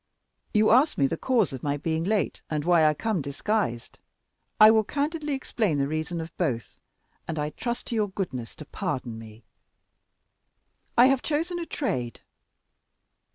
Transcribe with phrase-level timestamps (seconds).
[0.51, 3.99] You asked me the cause of my being late, and why I come disguised.
[4.59, 6.79] I will candidly explain the reason of both,
[7.27, 9.43] and I trust to your goodness to pardon me.
[10.97, 12.21] I have chosen a trade."